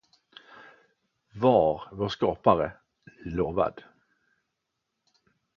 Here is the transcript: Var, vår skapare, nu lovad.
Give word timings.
Var, 1.33 1.83
vår 1.91 2.09
skapare, 2.09 2.71
nu 3.25 3.31
lovad. 3.31 3.83